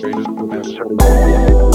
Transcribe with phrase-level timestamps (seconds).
[0.00, 1.67] change the message.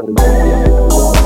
[0.00, 1.19] Colombia.